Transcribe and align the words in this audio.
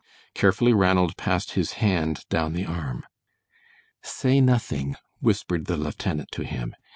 Carefully 0.33 0.73
Ranald 0.73 1.15
passed 1.15 1.51
his 1.51 1.73
hand 1.73 2.25
down 2.27 2.53
the 2.53 2.65
arm. 2.65 3.05
"Say 4.01 4.41
nothing," 4.41 4.95
whispered 5.19 5.65
the 5.65 5.77
lieutenant 5.77 6.31
to 6.31 6.43
him. 6.43 6.73